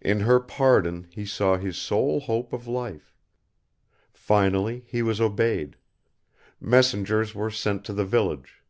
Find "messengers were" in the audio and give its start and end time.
6.60-7.50